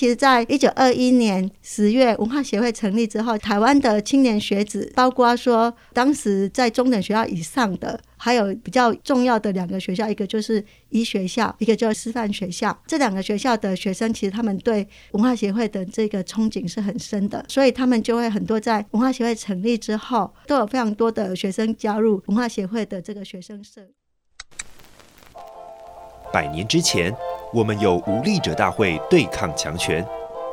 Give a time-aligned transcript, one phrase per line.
[0.00, 12.74] 其实在一九二一年十月文化协会成立之后，台湾的青年学子，包括说当时在中等学校以上的，还有比较重要的两个学校，一个就是医学校，一个就是师范学校。
[12.86, 23.82] 这两个学校的学生，其实他们对文化协会的这个憧憬是很深的，所以他们就会很多在文化协会成立之后，都有非常多的学生加入文化协会的这个学生社。
[26.32, 27.14] 百年之前，
[27.52, 30.02] 我们有无力者大会对抗强权；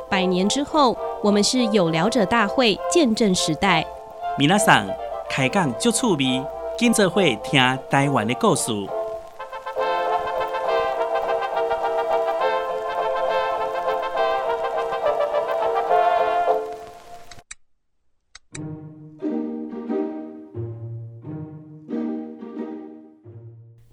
[0.08, 3.86] 百年之后，我们是有聊者大会见证时代。
[4.36, 4.86] 米娜桑
[5.28, 6.44] 开讲就趣味，
[6.76, 8.72] 今则会听台湾的故事。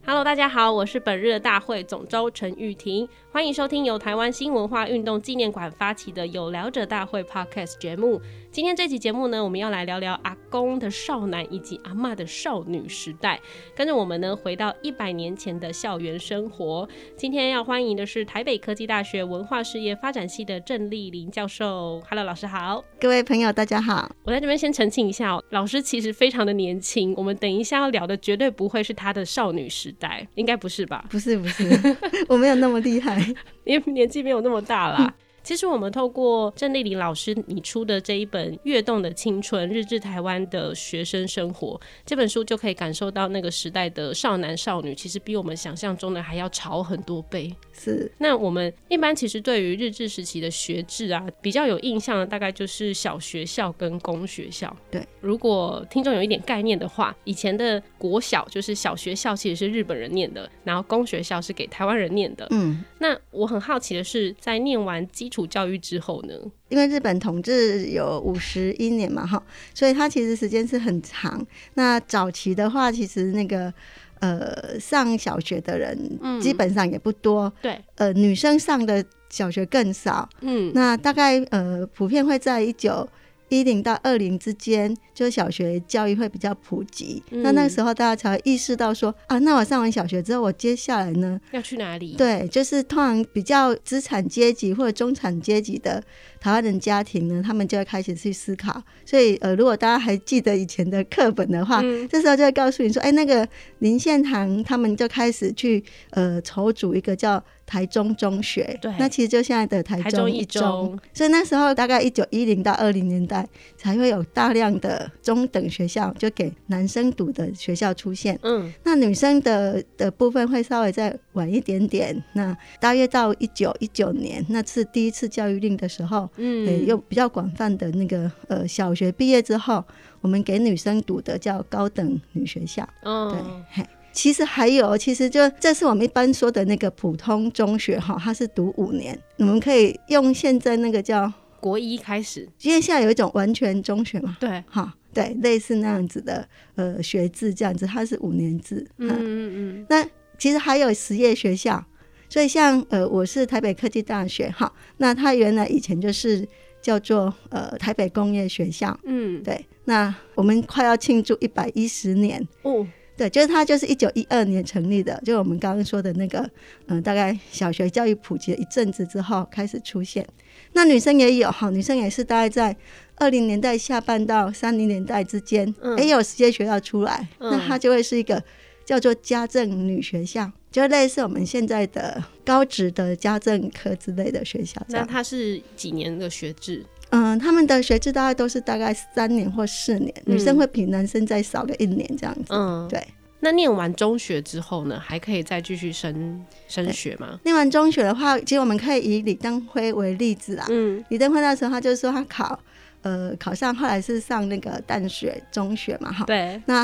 [0.06, 8.20] 大家好，我是本日的大会总召陈玉婷，欢迎收听由台湾新文化运动纪念馆发起的有聊者大会 Podcast 节目。
[8.52, 13.40] 今天这期节目呢，我们要来聊聊阿公的少男以及阿嬷的少女时代。
[13.76, 16.88] 跟着我们呢，回到一百年前的校园生活。
[17.16, 22.02] 今天要欢迎的是台北科技大学文化事业发展系的郑丽玲教授。
[22.10, 22.84] Hello，老师好。
[23.00, 24.10] 各位朋友，大家好。
[24.24, 27.14] 我在这边先澄清一下哦，老师其实非常的年轻。
[27.16, 31.06] 我们等一下要聊的绝对不会是他的少女时代，应该不是吧？
[31.10, 31.98] 不是，不是，
[32.30, 33.20] 我没有那么厉害，
[33.64, 35.14] 因为年纪没有那么大啦。
[35.46, 47.56] 其实我们透过郑丽玲老师你出的这一本《跃动的青春：日治台湾的学生生活》这本书，就可以感受到那个时代的少男少女，其实比我们想象中的还要潮很多倍。
[47.72, 48.12] 是。
[48.18, 54.76] 那我们一般其实对于日治时期的学制啊，比较有印象的大概就是小学校跟公学校。
[54.90, 55.06] 对。
[55.22, 62.48] 如果听众有一点概念的话，以前的国小就是小学校其实是日本人念的，然后公学校是给台湾人念的。
[62.50, 62.84] 嗯。
[62.98, 66.34] 那我很好奇的是，在念完基础教育之后呢？
[66.70, 69.42] 因为日本统治有五十一年嘛，哈，
[69.74, 71.46] 所以它其实时间是很长。
[71.74, 73.74] 那早期的话，其实那个
[74.20, 75.98] 呃上小学的人
[76.42, 83.08] 基本上也不多，嗯、对，呃女生上的小学更少，嗯，那大概呃普遍会在一九
[83.56, 92.16] 一零到二零之间，就是小学教育会比较普及，嗯、那那个时候大家才会意识到说啊，那我上完小学之后，我接下来呢要去哪里？
[92.18, 96.04] 对，就是通常比较资产阶级或者中产阶级的
[96.46, 98.80] 台湾人家庭呢，他们就会开始去思考。
[99.04, 103.48] 所以呃，如果大家还记得以前的课本的话，嗯、这时候就会告诉你说，哎、欸，那个
[103.80, 107.44] 林献堂他们就开始去呃筹组一个叫。
[107.68, 113.44] 台中中学，对，那其实就现在的台中一中，中所以那时候大概一九一零到二零年代
[113.76, 118.38] 才会有大量的中等学校，就给男生读的学校出现。
[118.44, 122.24] 嗯，那女生的的部分会稍微再晚一点点。
[122.34, 129.84] 那大约到一九一九年那次第一次教育令的时候，嗯，又比较广泛的那个呃小学毕业之后，
[130.22, 132.88] 我们给女生读的叫高等女学校。
[133.04, 133.42] 嗯，对，
[133.72, 133.90] 嘿。
[134.12, 139.20] 其实还有，其实就这是我们一般说的那个普通中学哈，它是读五年。
[139.36, 141.30] 你们可以用现在那个叫
[141.60, 148.88] 国一开始，因为现在有一种完全中学嘛，对，哈，对，类似那样子的呃学制这样子，它是五年制。
[149.00, 149.86] 嗯嗯嗯。
[149.90, 150.08] 那
[150.38, 151.84] 其实还有实业学校，
[152.30, 156.48] 所以像呃我是台北科技大学哈，那它原来以前就是
[156.82, 158.98] 叫做呃台北工业学校。
[159.04, 159.66] 嗯，对。
[159.86, 162.86] 那我们快要庆祝一百一十年哦。
[163.18, 166.50] 对，就是它，就是一九一二年成立的，就我们刚刚说的那个，
[166.88, 170.28] 嗯，大概小学教育普及了一阵子之后开始出现。
[170.74, 172.76] 那女生也有哈，女生也是大概在
[173.16, 178.44] 二零年代下半到三零年代之间，嗯，也有实验学校出来，嗯，那它就会是一个
[178.84, 184.82] 叫做家政女学校，就类似我们现在的高职的家政科之类的学校。
[184.90, 186.86] 那它是几年的学制？
[187.12, 192.48] 嗯，他们的学制大概都是大概三年或四年，嗯、女生会比男生再少个一年这样子。
[192.50, 193.02] 嗯，对。
[193.40, 197.40] 那念完中学之后呢，还可以再继续升升学吗？
[197.46, 200.68] 念完中学的话，其实我们可以以李登辉为例子啊。
[200.70, 202.60] 嗯，李登辉那时候他就是说他考，
[203.06, 206.26] 呃，考上后来是上那个淡水中学嘛，哈。
[206.26, 206.60] 对。
[206.66, 206.84] 那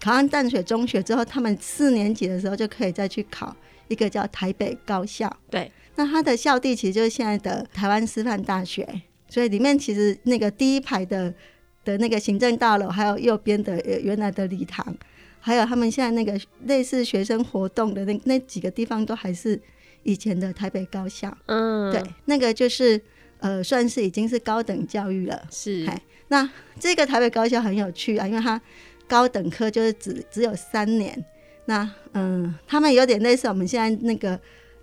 [0.00, 3.54] 考上淡水中学之后，他们四年级的时候就可以再去考
[3.88, 5.30] 一个叫台北高校。
[5.50, 5.70] 对。
[5.96, 9.02] 那他的校地其实就是现在的台湾师范大学。
[9.28, 11.34] 所以里面其实那个第一排的
[11.84, 14.96] 的那个行政大楼，还有右边的原来的礼堂，
[15.38, 19.60] 还有他们现在那个类似学生活动的那那几个地方，都还是
[20.02, 21.36] 以前的台北高校。
[21.44, 22.98] 嗯，对，那个就是
[23.38, 25.42] 呃，算是已经是高等教育了。
[25.50, 25.86] 是，
[26.28, 26.48] 那
[26.78, 28.60] 这个台北高校很有趣啊，因为它
[29.06, 31.24] 高等科就是只只有三年。
[31.66, 34.38] 那嗯，他们有点类似我们现在那个。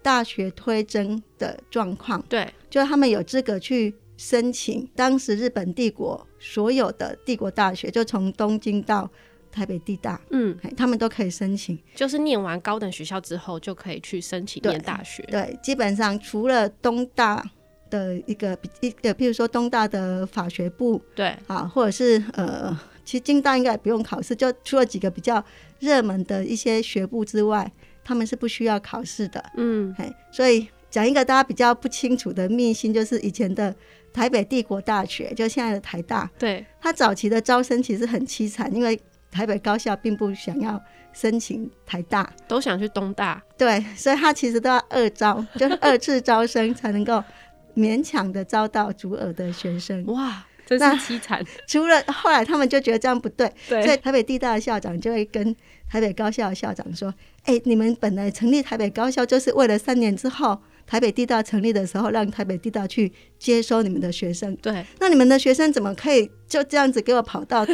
[0.06, 9.10] 大学推甄的状况，对，就是他们有资格去申请当时日本帝国所有的帝国大学，就从东京到
[9.52, 15.24] 台北地大，嗯，他们都可以申请，就是念完高等学校之后就可以去申请念大学。
[15.24, 17.44] 对，对，基本上除了东大
[17.96, 21.36] 的一个一个，譬如说东大的法学部，对。
[21.48, 25.44] 啊，或者是呃，其实京大应该也不用考试，就除了几个比较
[25.80, 27.72] 热门的一些学部之外。
[28.08, 33.76] 他们是不需要考试的，嗯，嘿，所以讲一个大家比较不清楚的秘辛，就是以前的
[34.14, 39.02] 台北帝国大学，就现在的台大，对，他早期的招生其实很凄惨，因为
[39.32, 40.80] 台北高校并不想要
[41.14, 47.24] 申请台大，都想去东大，对，所以他其实都要二招，就是二次招生才能够
[47.76, 51.44] 勉强的招到足额的学生，哇，真是凄惨。
[51.68, 55.56] 除了后来他们就觉得这样不对，对，所以台北地大的校长就会跟
[55.90, 57.14] 台北高校的校长说
[57.44, 64.56] ：“哎、欸，你们本来成立台北高校，就是为了三年之后台北地大成立的时候，让台北地大去接收你们的学生。
[64.58, 67.66] 对，那你们的学生怎么可以就这样子给我跑到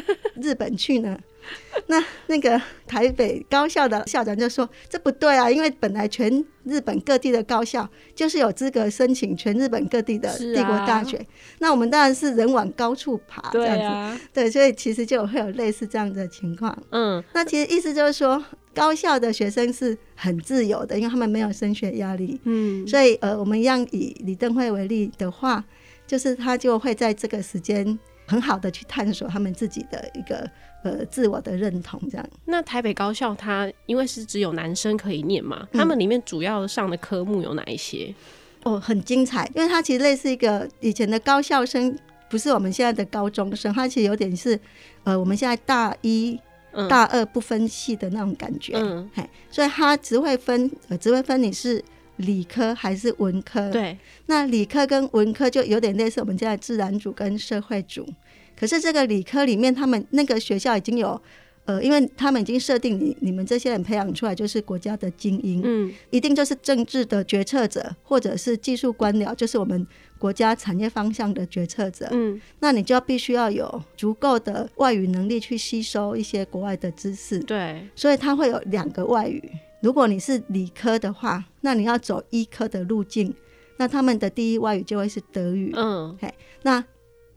[0.41, 1.17] 日本去呢？”
[1.87, 6.31] 那那个台北高校的校长就说：“这不对啊，因为本来全
[6.63, 11.17] 日本各地的高校就是有资格申请全日本各地的帝国大学。
[11.17, 11.25] 啊、
[11.59, 14.21] 那我们当然是人往高处爬，这样子。
[14.33, 16.77] 对，所以其实就会有类似这样的情况。
[16.91, 18.43] 嗯，那其实意思就是说，
[18.73, 22.39] 高校的学生是很自由的，因为他们没有升学压力。
[22.43, 25.63] 嗯，所以呃，我们一样以李登辉为例的话，
[26.05, 27.97] 就是他就会在这个时间
[28.27, 30.49] 很好的去探索他们自己的一个。”
[30.83, 32.29] 呃，自我的认同这样。
[32.45, 38.13] 那台北高校它因为是只有男生可以念嘛，他们里面主要上的科目有哪一些？
[38.63, 41.97] 嗯、哦，很精彩，因为它其实类似一个以前的高校生，
[42.29, 44.59] 不是我们现在的高中生，它其实有点是
[45.03, 46.39] 呃我们现在大一、
[46.71, 48.73] 嗯、大二不分系的那种感觉。
[48.75, 51.83] 嗯，嘿，所以它只会分呃只会分你是
[52.17, 53.69] 理科还是文科。
[53.71, 58.07] 对，那理科跟文科就有点类似我们现在自然组跟社会组。
[58.61, 61.19] 可是这个理科里面，他们那个学校已经有，
[61.65, 69.87] 呃，因为他们已经设定你你们这些人培养出来就是国家的精英，嗯，一定就是政治的决策者，或者是技术官僚，就是我们
[70.19, 79.41] 国家产业方向的决策者，嗯，那你就要必须要有足够的外语能力去吸收一些国外的知识，对，所以他会有两个外语。
[79.81, 83.33] 如果你是理科的话，那你要走医科的路径，
[83.77, 86.31] 那他们的第一外语就会是德语，嗯，嘿，
[86.61, 86.85] 那。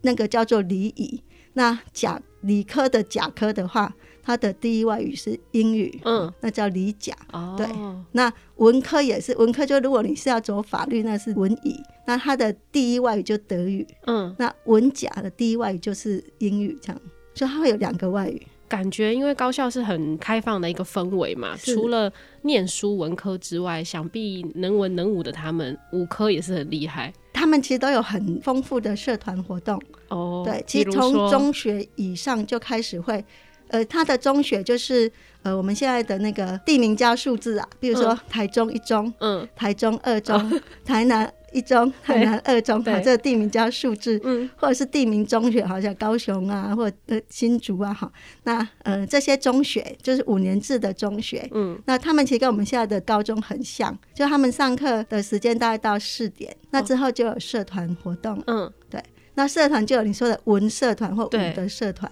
[0.05, 1.21] 那个叫做理乙，
[1.55, 3.93] 那甲理科的甲科的话，
[4.23, 7.13] 它的第一外语是英语，嗯，那叫理甲。
[7.33, 7.67] 哦，对，
[8.13, 17.01] 那文科也是，文科就如果你是要走法律，那是文乙，那它的第一外语就德语，嗯，那文甲的第一外语就是英语，这样，
[17.35, 18.41] 所以它会有两个外语。
[18.67, 22.13] 感觉因为高校是很开放的一个氛围嘛，除了
[22.43, 27.13] 念书文科之外，想必能文能武的他们，武科也是很厉害。
[27.35, 29.79] 他们其实都有很丰富的社团活动
[30.09, 30.43] 哦。
[30.47, 33.23] 对，其实从中学以上就开始会，
[33.69, 41.31] 呃，他的中学就是呃，我们现在的那个地名加数字啊，比如说台中一中，嗯，台中二中，嗯、 台南。
[41.55, 48.13] 一中、台南二中，好，这个地名叫数字，嗯，或者是地名中学，好像高雄啊，或者呃新竹啊，哈，
[48.43, 59.01] 那呃这些中学就是五年制的中学，嗯，那他们其实跟我们现在的高中很像，就他们上课的时间大概到四点，那之后就有社团活动，嗯，对，
[59.35, 62.11] 那社团就有你说的文社团或武的社团，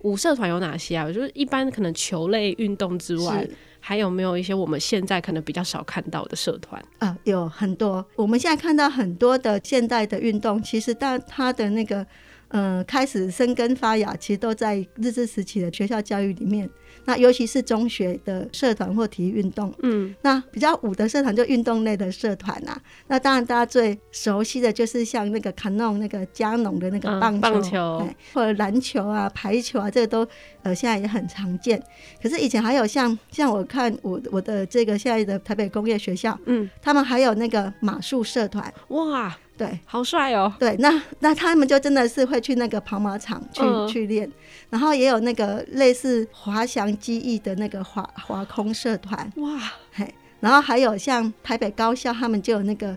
[0.00, 1.06] 武社团有哪些啊？
[1.12, 3.48] 就是一般可能球类运动之外。
[3.84, 12.06] 还有没有一些我们现在可能比较少看到的社团啊、有很多，我们现在看到很多的现代的运动，其实到它的那个
[12.48, 16.70] 呃开始生根发芽，其实都在日治时期的学校教育里面。
[17.04, 22.80] 那尤其是中学的社团或体育运动，嗯，那比较武的社团就运动类的社团啊。
[23.08, 30.26] 那当然大家最熟悉的就是像那个卡农那个加农的那个棒球，嗯、棒球或者篮球啊、排球啊，这个都
[30.62, 31.82] 呃现在也很常见。
[32.22, 39.36] 可是以前还有像像我看我我的这个现在的台北工业学校，嗯，他们还有那个马术社团，哇。
[39.56, 40.52] 对，好帅哦！
[40.58, 44.28] 对，那那他们就真的是会去那个跑马场去、嗯、去练，
[44.70, 49.60] 然后也有那个类似滑翔机翼的那个滑滑空社团，哇，
[49.92, 52.96] 嘿，然后还有像台北高校，他们就有那个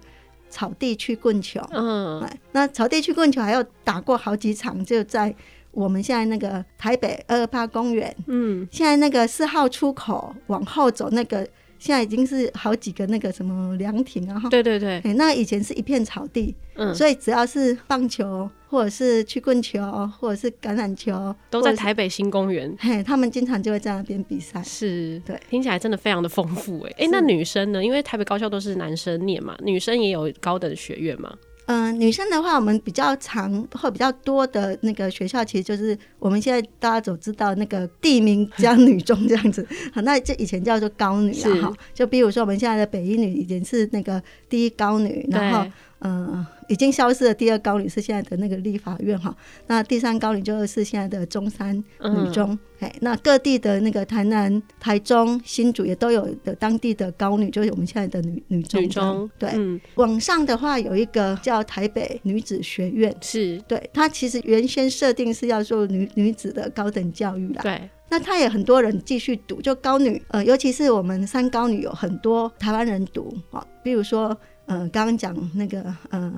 [0.50, 5.36] 草地去棍球，嗯，那草地去棍球还有打过好几场，就在
[5.72, 11.48] 我们现在那个台北二二八公园，嗯，现在那个四号出口往后走那个。
[11.86, 19.80] 现在已经是好几个那个什么凉亭啊，哈，对对对，那以前是一片草地，嗯，所以只要是棒球或者是曲棍球
[20.20, 25.22] 或者是橄榄球，都在台北新公园，嘿，他们经常就会在那边比赛，是。
[25.24, 27.86] 对，听起来真的非常的丰富哎，哎，那女生呢？
[27.86, 31.32] 因为台北高校都是男生念嘛，女生也有高等学院嘛。
[31.68, 39.66] 嗯、呃，女生的话，我们比较常或比较多的那个学校，其实就是我们现在大家都知道那个地名加女中这样子。
[39.94, 45.66] 好，那这以前叫做高女啊，哈，就比如说我们现在的北一女已经是那个第一高女，然后
[46.00, 46.28] 嗯。
[46.28, 49.32] 呃已经消失的第二高女是现在的那个立法院哈，
[49.68, 58.82] 那第三高女就是现在的中山女中，哎、嗯，那各地的那个台南、台中、新竹也都有的当地的高女，就是我们现在的女女中。
[58.82, 63.62] 女中对，嗯，往上的话有一个叫台北女子学院，是。
[63.68, 76.34] 对，它其实原先设定是要做女女子的高等教育啦，对，那它也很多人继续读，就高女，呃，尤其是我们三高女有很多台湾人读啊，比如说，呃，刚刚讲那个，呃。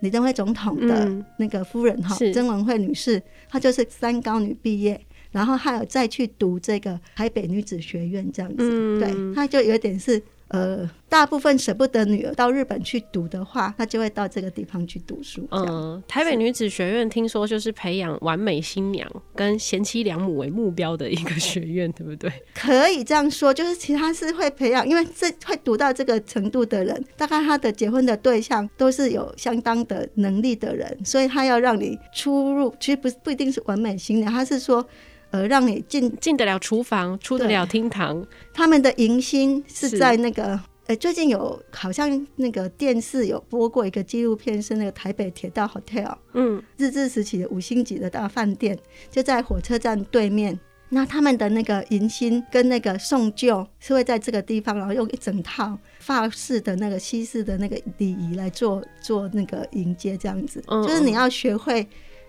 [0.00, 5.00] 李登辉总统的那个夫人哈，曾、嗯、文惠女士，她就是三高女毕业，
[5.32, 10.22] 然后还有再去读这个台北女子学院这样子，嗯、对，她就有点是。
[10.48, 15.46] 呃，大部分舍不得女儿到日本去读的话，她就会到这个地方去读书。
[15.50, 22.32] 嗯、呃，台北女子学院听说就是培养完美新娘跟贤妻良母为目标的一个学院，对不对？
[22.54, 34.86] 可以这样说，就是其他是会培养，因为这会读到这个程度的人，大概他的结婚的对象都是有相当的能力的人，所以他要让你出入，其实不不一定是完美新娘，他是说。
[35.30, 38.26] 呃，让你进进得了厨房，出得了厅堂。
[38.54, 48.78] 他们的迎新是在那个，呃，最近有好像那个电视有播过一个纪录片，是那个台北铁道 Hotel，嗯，日治时期的五星级的大饭店，
[49.10, 50.58] 就在火车站对面。
[50.88, 61.86] 那他们的那个迎新跟那个送旧是会在这个地方，然后用一整套法式的那个西式的那个礼仪来做做那个迎接，这样子，就是你要学会。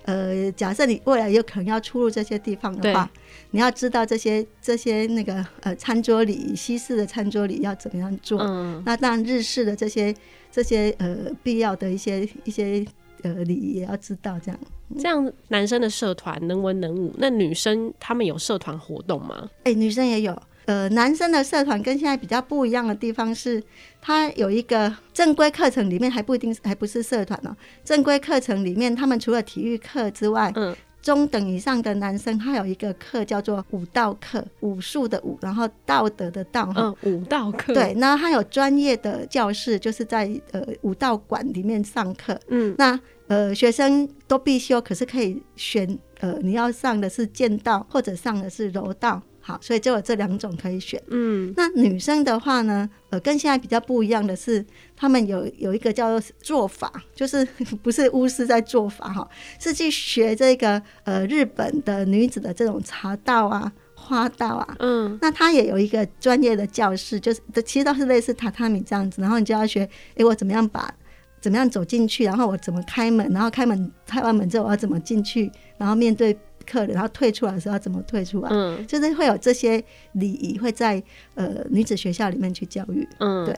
[0.09, 3.07] 呃，假设你未来有可能要出入这些地方的话，
[3.51, 8.39] 你要知道这些这些那个呃餐桌礼仪，西式的餐桌礼仪要怎么样做。
[8.41, 10.11] 嗯，那当然日式的这些
[10.51, 12.83] 这些呃必要的一些一些
[13.21, 14.39] 呃礼仪也要知道。
[14.39, 14.59] 这样，
[14.97, 19.47] 这样男生的社团能文能武，那女生他们有社团活动吗？
[19.59, 20.35] 哎、欸，女生也有。
[20.69, 23.61] 呃，男生的社团跟现在比较不一样的地方是，
[23.99, 27.57] 他有一个正规课程里面还不一定还不是社团哦。
[27.83, 37.73] 正规课程里面，他们除了体育课之外，嗯，中等以上的男生他有一个课叫做武道课，武术的武，然后道德的道，嗯，武道课。
[37.73, 42.39] 对，那他有专业的教室，就是在呃武道馆里面上课。
[42.49, 49.19] 嗯，那呃学生都必修，可是可以选呃你要上的是剑道，或者上的是柔道。
[49.49, 51.01] 好，所以就有这两种可以选。
[51.07, 54.63] 嗯，那女生的话呢，呃，跟现在比较不一样的是，
[54.95, 57.43] 他们有有一个叫做做法，就是
[57.81, 59.27] 不是巫师在做法哈，
[59.59, 64.75] 是去学这个呃日本的女子的这种茶道啊、花道啊。
[64.77, 70.93] 嗯，那他也有一个专业的教室，就是其实都是类似榻榻米这样子，然后你就要学，哎、欸，我怎么样把
[71.41, 76.37] 怎么样走进去，然后我怎么开门，然后开门开完门之后我要怎么进去，然后面对。
[76.69, 78.49] 客人，然后退出来的时候要怎么退出来？
[78.51, 79.83] 嗯，就是会有这些
[80.13, 81.01] 礼仪会在
[81.35, 83.07] 呃女子学校里面去教育。
[83.19, 83.55] 嗯，对。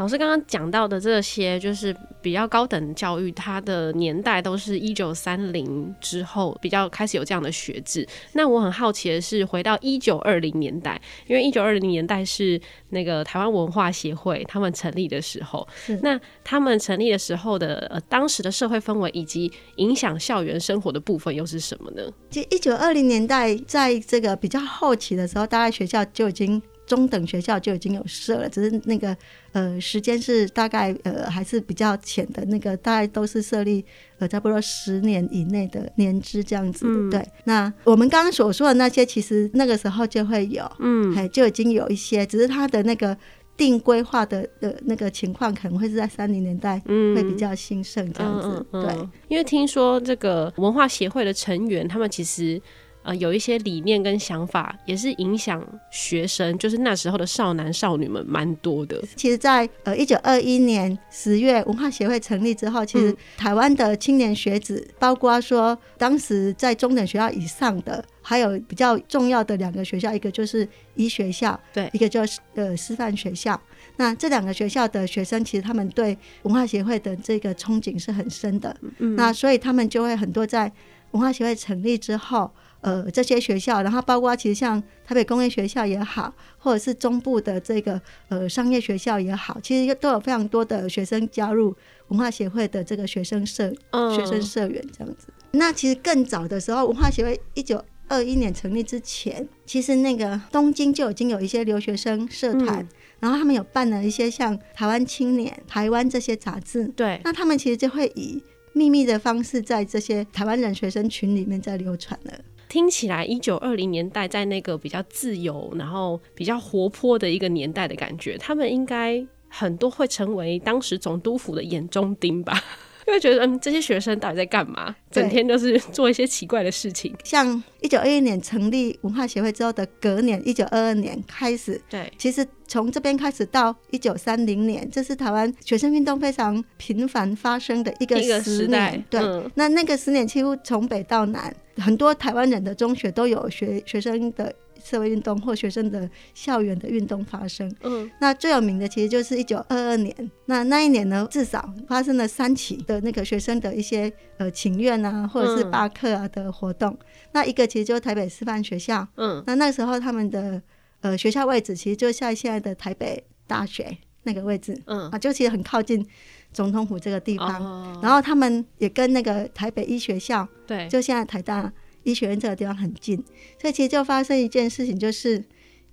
[0.00, 8.08] 老师刚刚讲到的这些，就是比较高等教育，它的年代都是一九三零之后比较开始有这样的学制。
[8.32, 15.68] 那我很好奇的是，回到一九二零年代，因为一九二零年代是那个台湾文化协会他们成立的时候，
[16.00, 22.02] 那他们成立的时候的呃当时的社会氛围以及影响校园生活的部分又是什么呢？
[22.30, 26.62] 其实一九二零年代在这个比较后期的时候，大概学校就已经。
[26.90, 29.16] 中等学校就已经有设了，只是那个
[29.52, 33.84] 呃时间是大概呃还是比较浅的，那个大概都是设立
[34.18, 43.16] 呃差不多十年以内的年资这样子对，那我们刚刚所说的那些，其实那个时候就会有，嗯，哎，就已经有一些，只是它的那个
[43.56, 46.82] 定规划的的那个情况，可能会是在三零年代
[47.14, 48.48] 会比较兴盛这样子。
[48.48, 52.60] 嗯嗯嗯、对，因为听说这个文化协会的成员，他们其实。
[53.02, 59.02] 呃，有一些理念跟想法，也是影响学生，就是那时候的少男少女们蛮多的。
[59.16, 73.58] 其实在，在呃一九二一年十月文化协会成立之后，其实台湾的青年学子，嗯、包括说当时在中等学校以上的，还有比较重要的两个学校，一个就是医学校，对，一个就是呃师范学校。
[73.96, 78.76] 那这两个学校的学生，其实他们对文化协会的这个憧憬是很深的。
[78.98, 80.70] 嗯，那所以他们就会很多在
[81.12, 82.50] 文化协会成立之后。
[82.80, 91.74] 呃这些学校，然后包括其实像台北工业学校也好，或者是中部的这个呃商业学校也好，其实都有非常多的学生加入
[92.08, 95.28] 文化协会的这个学生社、嗯、学生社员这样子。
[95.52, 102.80] 那其实更早的时候，文化协会一九二一年成立之前，其实那个东京就已经有一些留学生社团。
[102.80, 102.88] 嗯
[103.20, 107.20] 然后他们有办了一些像《台湾青年》《台湾》这些杂志，对。
[107.22, 112.32] 那他们其实就会以秘密的方式在这些台湾人学生群里面在流传了。
[112.70, 122.62] 听起来，一九二零年代在那个比较自由，然后比较活泼的一个年代的感觉，他们应该很多会成为当时总督府的眼中钉吧。
[123.10, 124.94] 就会觉得，嗯，这些学生到底在干嘛？
[125.10, 127.12] 整天都是做一些奇怪的事情。
[127.24, 138.28] 像一九二一年成立文化协会之后的隔年，一九二二年开始，对，其实从这边开始到一九三零年，这是台湾学生运动非常频繁发生的一个十年。
[138.28, 144.54] 一个时代，对，嗯、那那个十年几乎从北到南，很多台湾人的中学都有学学生的。
[144.82, 156.90] 社会运动或学生的校园的运动发生，嗯，那最有名的其实就是一九二二年，那那一年呢，至少发生了三起的那个学生的一些呃请愿啊，或者是罢课啊的活动。
[156.90, 160.60] 嗯、那一个其实就是台北师范学校，嗯，那那时候他们的
[161.00, 165.08] 呃学校位置其实就像现在的台北大学那个位置，嗯。
[165.10, 166.06] 啊，就其实很靠近
[166.52, 167.62] 总统府这个地方。
[167.62, 171.72] 哦、然后他们也跟那个台北医学校，对，就现在台大。
[172.10, 173.22] 医学院这个地方很近，
[173.60, 175.42] 所以其实就发生一件事情，就是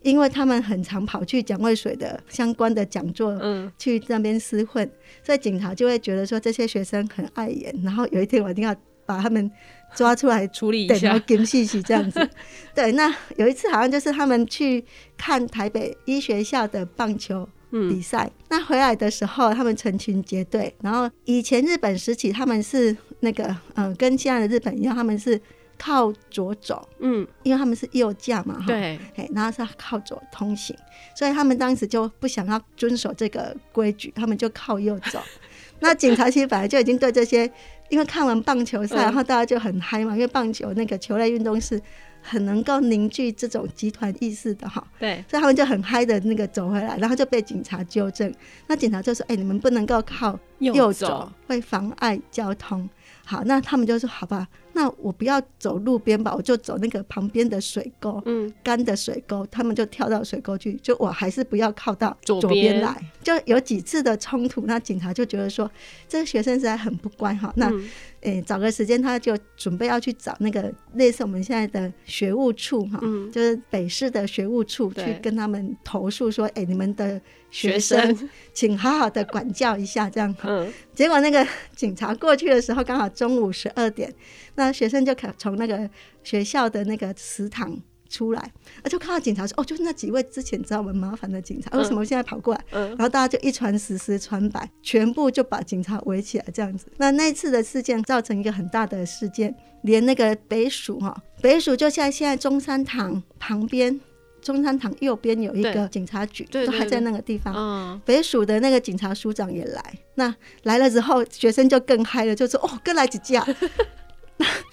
[0.01, 4.89] 因为他们很常跑去蒋渭水的相关的讲座，嗯，去那边厮混，
[5.23, 9.51] 所以警察就会觉得说这些学生很碍眼，然后有一天我一定要把他们
[9.95, 12.29] 抓出来处理一下，然后给细细这样子。
[12.75, 14.83] 对，那有一次好像就是他们去
[15.17, 25.41] 看台北医学校的棒球比赛，嗯、那回来的时候他们成群结队，然后以前日本时期他们是那个嗯，跟现在的日本一样，他们是。
[25.77, 28.99] 靠左走，嗯，因为他们是右驾嘛，对，
[29.33, 30.75] 然后是靠左通行，
[31.15, 35.19] 所以他们当时就不想要遵守这个规矩，他们就靠右走。
[35.79, 37.49] 那警察其实本来就已经对这些，
[37.89, 41.79] 因为看完棒球赛，然后大家就很嗨嘛，因为棒球那个球类运动是
[42.23, 48.33] 很能够凝聚这种集团意识的哈，对，所以他们就很嗨的那个走回来，然后就被警察纠正。
[48.65, 52.89] 那警察就说：“哎，你们不能够靠右走，会妨碍交通。”
[53.23, 65.69] 好，那他们就说：“好吧。”那我不要走路边吧，我就走那个旁边的水沟，嗯，干的水沟，他们就跳到水沟去，就我还是不要靠到左边来，就有几次的冲突，那警察就觉得说
[66.07, 67.89] 这个学生实在很不乖哈，那、嗯
[68.21, 84.13] 欸、找个时间他就准备要去找那个类似我们现在的学务处哈，嗯，就是北市的学务处去跟他们投诉说，哎、欸，你们的学生请好好的管教一下这样，嗯，结果那个警察过去的时候刚好中午十二点。
[84.55, 85.87] 那学生就可从那个
[86.23, 88.41] 学校的那个食堂出来，
[88.83, 96.87] 啊，就看到警察说：“哦，就是那几位之前找我们麻烦的警察，为什么现在跑过来？”嗯，然后大家就一传十，十传百，全部就把警察围起来这样子。
[96.97, 103.99] 那那次的事件造成一个很大的事件，连那个北署哈，北署就在现在中山堂旁边，
[104.41, 107.53] 中山堂右边有一个警察局，都还在那个地方。
[107.55, 113.45] 嗯，北署的那个警察署长也来，那来了之后，学生就更嗨了，就说：“哦，跟来几架。”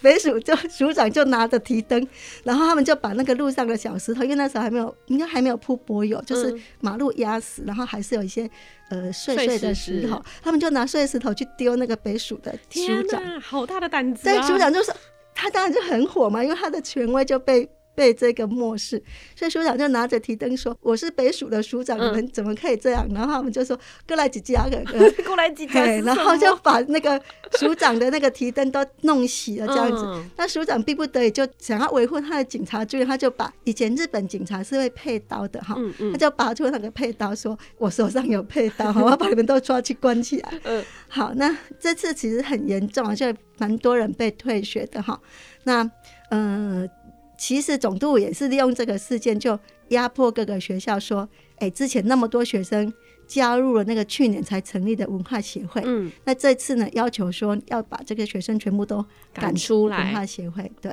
[0.05, 2.07] 北署就署长就拿着提灯，
[2.43, 8.49] 然后他们就把那个路上的小石头，因为那时候还没有，应该还没有铺柏油，就是马路压死，然后还是有一些
[8.91, 14.25] 呃碎碎的石头，他们就拿碎石头去丢那个北署的署长，好大的胆子！
[14.25, 14.93] 对，署长就是
[15.35, 17.67] 他，当然就很火嘛，因为他的权威就被。
[17.95, 19.03] 被这个漠视，
[19.37, 24.67] 所以署长就拿着提灯说：“我是北署的署长，嗯、你们怎么可以这样？”然后他们就说：“过来几家，
[25.25, 27.21] 过来几家。”然后就把那个
[27.59, 30.03] 署长的那个提灯都弄熄了，这样子。
[30.05, 35.77] 嗯、那署长逼不得已就想要维护他的警察尊严，他就把以前日本警察是会配刀的哈，
[36.13, 40.53] 他就拔出那个配刀，说：“我手上有配刀，我要把你们都抓去关起来。
[40.65, 45.21] 嗯” 好，那这次其实很严重，就蛮多人被退学的哈。
[45.63, 45.89] 那
[46.31, 46.83] 嗯。
[46.83, 47.04] 呃
[47.45, 51.29] 其实总督也是利用这个事件，就压迫各个学校，说
[51.61, 52.91] ：“哎，之前那么多学生
[53.27, 59.05] 加入了那个去年才成立的文化协会，嗯，那这次呢，要求说要把这个学生全部都
[59.35, 60.91] 赶出来文化协会。”对，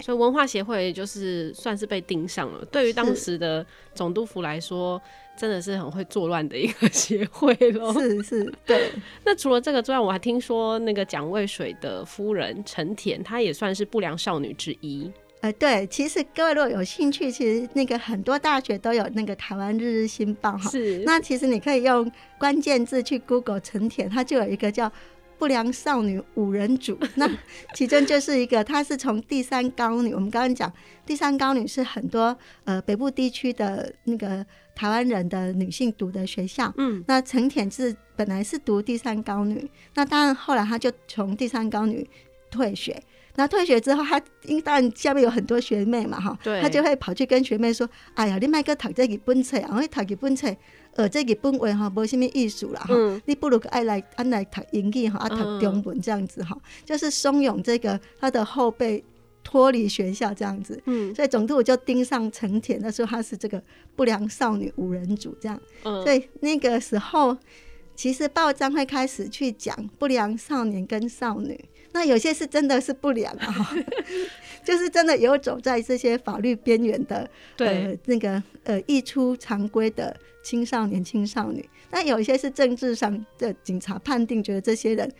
[0.00, 2.64] 所以文化协会就是算是被盯上了。
[2.72, 4.98] 对于当时的总督府来说，
[5.36, 7.92] 真的是很会作乱的一个 协会喽。
[7.92, 8.90] 是是，对。
[9.22, 15.12] 那除了这个之外，我还听说那个蒋渭水的夫人陈田，她也算是不良少女之一。
[15.40, 20.70] 呃，对，其实各位如果有兴趣，其实那个很多大学都有那个台湾日日新报哈。
[20.70, 21.02] 是。
[21.06, 24.92] 那其实你可以用关键字去 Google 陈田，它就有一个叫
[25.38, 27.26] 不良少女五人组，那
[27.74, 30.70] 其中就是一个，她是从第三高女，我们刚刚讲
[31.06, 42.06] 第三高女是很多呃北部地区的那个台湾人的女性读的学校，嗯，那陈田是本来是读第三高女，那当然后来她就从第三高女
[42.50, 43.02] 退学。
[43.36, 50.54] 那退学之后，他因为当然下面有很多学妹嘛，哈，他就会跑去跟学妹说：“哎呀，你卖个读这个本册，然后读这本册，
[50.94, 59.02] 呃，这个本位哈，无什么艺术啦，哈、嗯，你不如爱来安来读英语哈，啊，读中文这样子哈，就是怂恿这个他的后辈
[59.44, 60.80] 脱离学校这样子。
[60.86, 63.62] 嗯，所以总督就盯上陈恬，他说他是这个
[63.94, 65.58] 不良少女五人组这样。
[65.84, 67.36] 嗯，所以那个时候，
[67.94, 71.58] 其实报章会开始去讲不良少年跟少女。
[71.92, 73.76] 那有些是真的是不良啊，
[74.64, 81.68] 就是真的游走在这些法律边缘的，对呃，那个呃，溢出常规的青少年、青少女。
[81.90, 85.12] 那有一些是政治上的警察判定，觉得这些人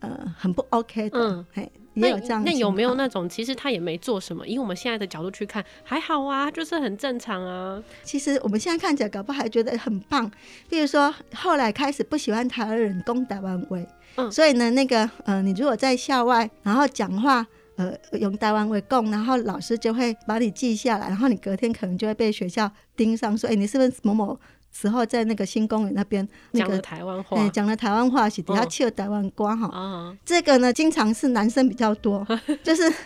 [0.00, 2.44] 呃很不 OK 的，嗯，嘿，也有这样。
[2.44, 7.82] 那有没有那种其实他也没做什么，以我们现在的角度去看，还好啊，就是很正常啊。
[8.02, 10.30] 其实我们现在看起来，搞不好还觉得很棒。
[10.68, 13.78] 比如说后来开始不喜欢台湾人攻台湾话。
[14.18, 24.38] 嗯、所以呢，那个呃，你如果在校外，然后讲话，呃，用台湾为供，然后老师就会把你记下来，然后你隔天可能就会被学校盯上，说，哎，你是不是某某
[24.72, 27.48] 时候在那个新公园那边那个讲了台湾话？
[27.48, 29.66] 讲了台湾话是底下唱台湾瓜哈。
[29.68, 32.26] 哦、这个呢，经常是男生比较多，
[32.62, 32.92] 就是。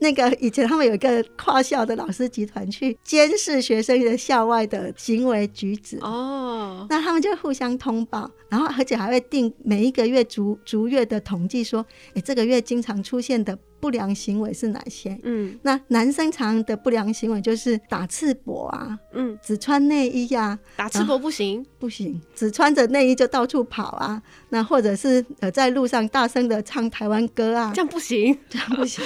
[0.00, 11.84] 那个以前他们有一个跨校的老师集团去监视学生的校外的行为举止哦，那他们就互相通报，然后而且还会定每一个月逐逐月的统计，说，
[12.14, 15.18] 哎，这个月经常出现的不良行为是哪些？
[15.22, 29.02] 嗯，那男生常的不良行为就是打赤膊啊，嗯，只穿内衣呀、啊，打赤膊不行，不行，只穿着内衣就到处跑啊，那或者是呃在路上大声的唱台湾歌啊，这样不行， 这样不行。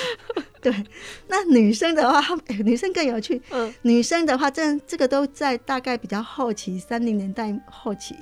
[0.61, 0.73] 对，
[1.29, 3.41] 那女生的话， 女生更有趣。
[3.51, 8.15] 嗯，女生的话，这这个都在大概比较后期，三零年代后期。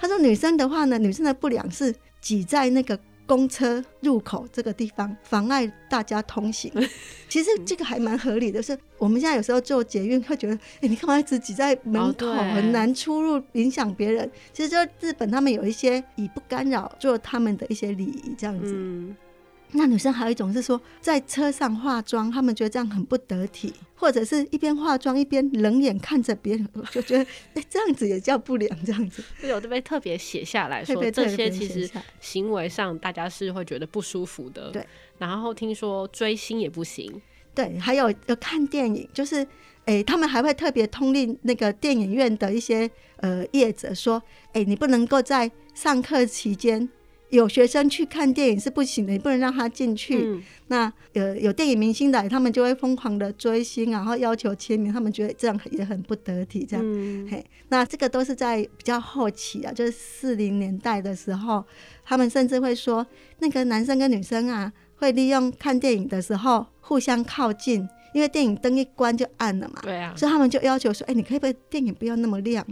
[0.00, 2.98] 他说，女生的话呢，女生的不良是挤在那个
[3.30, 6.68] 公车入口这个地方，妨碍大家通行。
[7.30, 14.28] 其实这个还蛮合理的，是我们现在有时候做捷运会觉得，哎，你干嘛一直挤在门口，很难出入，影响别人。
[14.52, 18.72] 其实就日本他们有一些以不干扰做他们的一些礼仪，这样子。
[18.74, 19.14] 嗯
[19.72, 29.22] 那女生还有一种是说，在车上化妆，他们觉得这样很不得体，或者是一边化妆一边冷眼看着别人， 就觉得哎，这样子也叫不良，这样子。
[29.42, 31.88] 有这边特别写下来说，这些其实
[32.20, 34.70] 行为上大家是会觉得不舒服的。
[34.70, 34.84] 对。
[35.18, 37.20] 然后听说追星也不行。
[37.54, 39.46] 对，还有有看电影，就是
[39.84, 46.88] 哎，他们还会特别通令那个电影院的一些呃业者说，哎，你不能够在上课期间。
[47.30, 50.22] 有学生去看电影是不行的，你不能让他进去。
[50.24, 56.66] 嗯、那有有电影明星来，他们就会疯狂的追星，然后要求签名，他们觉得这样也很不得体。
[56.68, 61.64] 这样，嗯、嘿，那这个都是在比较后期啊，就是四零年代的时候，
[62.04, 63.06] 他们甚至会说，
[63.38, 69.80] 那个男生跟女生啊，会利用看电影的时候互相靠近，因为电影灯一关就暗了嘛。
[69.82, 72.66] 对啊，所以他们就要求说，哎、欸，你可以不可以电影不要那么亮，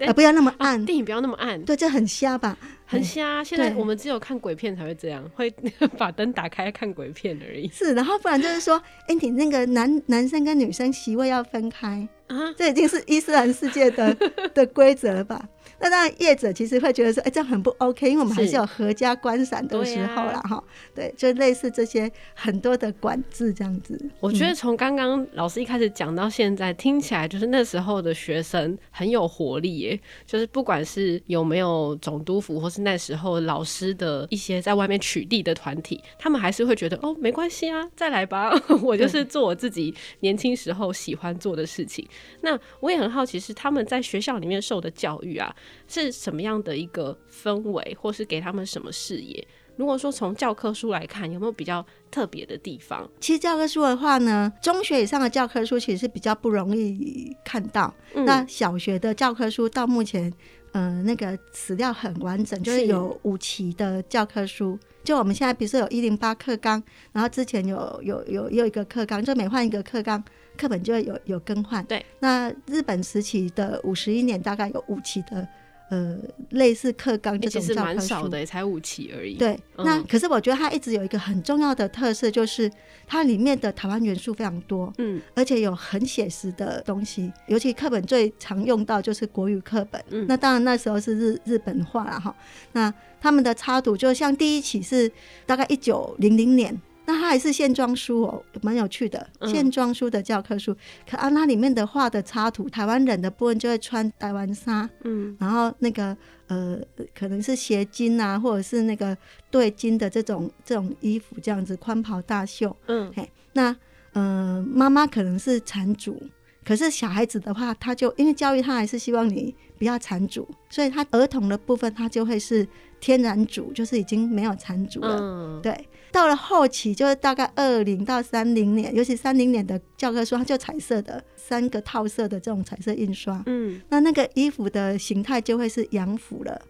[0.00, 1.62] 呃，不要那么暗，啊，电影不要那么暗。
[1.64, 2.56] 对，这很瞎吧。
[2.86, 5.50] 很瞎，现在我们只有看鬼片才会这样，会
[5.98, 7.68] 把灯打开看鬼片而已。
[7.68, 14.16] 是，然后不然就是说，哎，你那个男男生跟女生席位要分开啊，这已经是伊斯兰世界的
[14.54, 15.46] 的规则了吧？
[15.80, 20.40] 那当然，业者其实会觉得说，哎，这样很不 OK，因为我们还是有合家观赏的时候啦。
[20.48, 20.64] 哈。
[20.94, 23.96] 对，就类似这些很多的管制这样子。
[24.20, 32.78] 我觉得从刚刚老师一开始讲到现在，听起来就是那时候的学生很有活力耶，就是不管是有没有总督府或是。
[32.78, 38.50] 那时候老师的一些在外面取缔的团体，他们还是会觉得哦，没关系啊，再来吧，
[38.82, 42.08] 我就是做我自己年轻时候喜欢做的事情。
[42.40, 45.52] 那我也很好奇，是他们在学校里面受的教育啊，
[45.86, 49.46] 是什么样的一个氛围，或是给他们什么视野？
[49.76, 53.08] 如果说从教科书来看，有没有比较特别的地方？
[53.20, 57.94] 其实教科书的话呢，中学以上的教科书其实是比较不容易看到。
[58.14, 60.32] 嗯、那小学的教科书到目前。
[60.72, 64.78] 嗯、呃，那个史料很完整，就是有五期的教科书。
[65.02, 70.22] 就我们现在，比如说有一零八课纲，然后之前有有有有一个课纲，就每换一个课纲，
[70.58, 71.84] 课本就会有有更换。
[71.84, 75.46] 对，那日本时期的五十一年大概有五期的
[75.90, 76.18] 呃，
[76.50, 79.36] 类似课纲这种教科书，其实蛮少的，才五期而已。
[79.36, 82.70] 对，嗯、那可是我觉得它一直有一个很重要的特色，就是
[83.06, 87.32] 它里面的台湾元素非常多，嗯，而且有很写实的东西。
[87.46, 92.36] 尤其课本最常用到就是国语课本，嗯，那当然那时候是日日本化了哈。
[92.72, 95.10] 那他们的插图就像第一期是
[95.46, 96.78] 大概一九零零年。
[97.08, 99.26] 那它还是线装书哦，蛮有趣的。
[99.46, 100.76] 线装书的教科书，嗯、
[101.10, 106.14] 可啊，那里面的画的插图，台湾人的部分就会穿台湾纱，嗯，然后那个
[106.48, 106.78] 呃，
[107.18, 109.16] 可能是斜襟啊，或者是那个
[109.50, 113.74] 对襟的这种这种衣服，这样子宽袍大袖，嗯，嘿，那
[114.12, 116.22] 呃，妈妈可能是缠足，
[116.62, 122.68] 可是小孩子的话，他就因为教育他还是希望你不要缠足，所以他儿童的部分他就会是
[123.00, 125.88] 天然足，就是已经没有缠足了，嗯，对。
[126.10, 133.42] 到了后期，就是大概二零到三零年，尤其三零年的教科书，它就彩色的三个套色的这种彩色印刷。
[133.46, 136.60] 嗯，那那个衣服的形态就会是洋服了。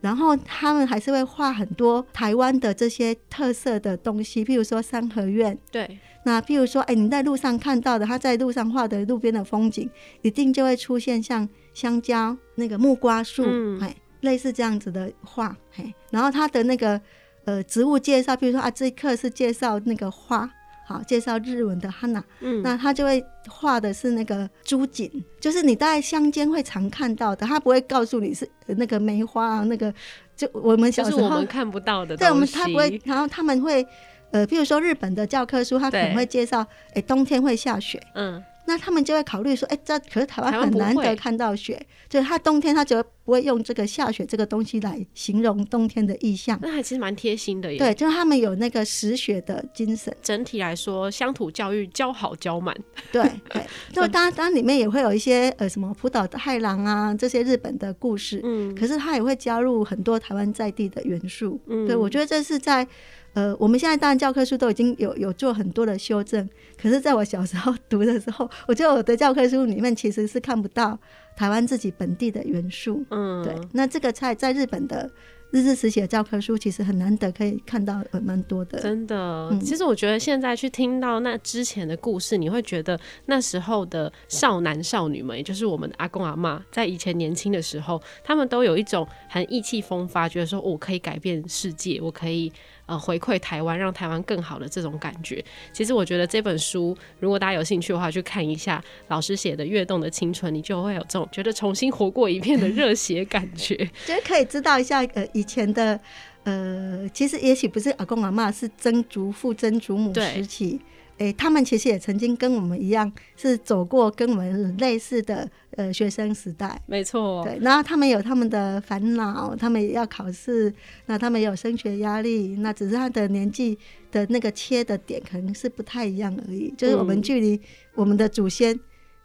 [0.00, 5.56] 然后他们还是会画很多台湾的这些特色的东西，譬如说三合院。
[5.70, 5.98] 对。
[6.24, 9.88] 那譬如说，哎，你在路上看到的，他在路上画的路边的风景，
[10.22, 15.56] 一定就会出现像香蕉、那个木瓜树，嗯，哎，类似这样子的画。
[15.70, 17.00] 嘿，然后他的那个。
[17.44, 20.48] 呃，植物介绍，比如说啊，这一课是介绍那个花，
[20.86, 29.92] 好，介绍日文的 hana，嗯，那他就会画的是那个朱槿，就是你在乡间会常看到的，他不会告诉你是那个梅花啊，那个
[30.36, 33.84] 就我们小时候我们看不到的对，我们他不会，然后他们会，
[34.30, 38.42] 呃，譬如说日本的教科书，他可能会介绍，哎对，冬天会下雪，嗯。
[38.64, 46.58] 那他们就会考虑说，哎、欸，这可是台湾很难得看到雪，就是他冬天他就不会用这个下雪这个东西来形容冬天的意象。
[46.62, 47.78] 那还其实蛮贴心的耶。
[47.78, 50.14] 对，就是他们有那个识雪的精神。
[50.22, 52.76] 整体来说，乡土教育教好教满。
[53.10, 61.60] 对对， 就当然当然里面也会有一些呃什么浦岛太郎啊这些日本的故事，嗯，可是他也会加入很多台湾在地的元素。
[61.66, 62.86] 嗯，对，我觉得这是在。
[63.34, 66.46] 呃，我们现在当然教科书都已经有有做很多的修正，
[66.78, 70.98] 可是在我小时候读的时候，我觉得我的教科书里面其实是看不到
[71.36, 73.04] 台湾自己本地的元素。
[73.10, 75.10] 嗯，对，那这个菜在日本的
[75.50, 78.80] 日治时写的教科书其实很难得可以看到蛮多的。
[78.80, 92.52] 真的，嗯、其实我觉得现在去听到那之前的故事，你会觉得那时候的少男少女们，也就是我们的阿公阿妈，在以前年轻的时候，他们都有一种很意气风发，觉得说我可以改变世界，我可以。
[92.92, 103.74] 呃，回馈台湾，让台湾更好的这种感觉，其实我觉得这本书，如果大家有兴趣的话，去看一下老师写的《跃动的青春》，你就会有这种觉得重新活过一遍的热血感觉，
[104.04, 105.98] 觉得可以知道一下呃以前的
[106.42, 110.78] 呃，其实也许不是阿公阿妈，是曾祖父、曾祖母时期。
[111.22, 116.80] 诶、欸，他们其实也曾经跟我们一样，是走过跟我们类似的呃学生时代。
[116.86, 117.56] 没错、哦，对。
[117.60, 120.72] 然后他们有他们的烦恼，他们也要考试，
[121.06, 123.78] 那他们也有升学压力，那只是他的年纪
[124.10, 126.74] 的那个切的点可能是不太一样而已。
[126.76, 127.60] 就是我们距离
[127.94, 128.76] 我们的祖先。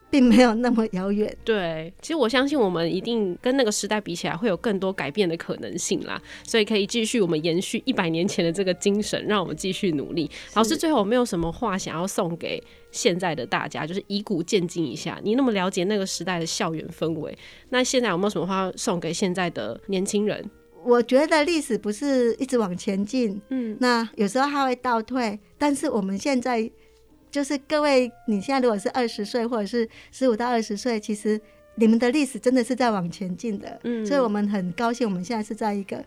[0.09, 1.35] 并没有那么遥远。
[1.43, 6.21] 对，其实我相信我们一定跟那个时代比起来，会有更多改变的可能性啦。
[6.43, 10.29] 所以可以继续我们延续一百年前的这个精神，让我们继续努力。
[10.53, 13.85] 老师，最后有没有什么话想要送给现在的大家？
[13.85, 17.37] 就是以古鉴今一下，你那么了解那个时代的校园氛围，
[17.69, 20.49] 那现在有没有什么话送给现在的年轻人？
[20.85, 26.71] 我觉得历史不是一直往前进，嗯，那有时候它会倒退，但是我们现在。
[27.29, 31.39] 就是各位，你现在如果是二十岁，或者是十五到二十岁，其实
[31.75, 36.03] 你们的历史真的是在往前进的，嗯，所以我们很高兴，我们现在是在一个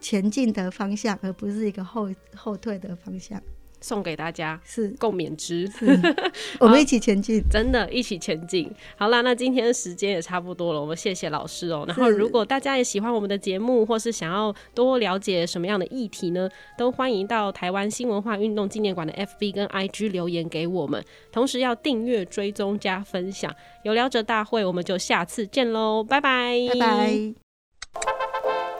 [0.00, 3.40] 前进的方向，而不是一个后后退的方向。
[3.80, 5.70] 送给大家是共勉之，
[6.60, 8.70] 我们一起前进，真的，一起前进。
[8.96, 11.86] 好啦，那今天的时间也差不多了，我们谢谢老师哦、喔。
[11.86, 21.02] 然后，如果大家也喜欢我们的节目，或是想要多了解什么样的议题呢，都欢迎到台湾新文化运动纪念馆的 FB 跟 IG 留言给我们。
[21.32, 23.54] 同时要订阅、追踪、加分享。
[23.84, 27.49] 有聊者大会，我们就下次见喽，拜拜，拜拜。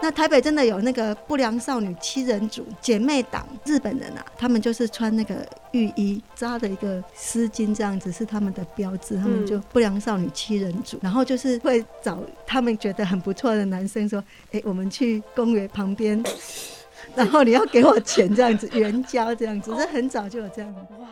[0.02, 9.16] 那台北真的有那个不良少女七人组姐妹党，日本人啊，他们就是穿那个浴衣扎的一个丝巾，这样子是他们的标志。
[9.16, 14.18] 他们就不良少女七人组，然后就是会找他们觉得很不错的男生说
[14.52, 16.22] ：“哎、欸，我们去公园旁边，
[17.14, 21.08] 然后你要给我钱，这样子 援交这样子。”是很早就有这样的哇。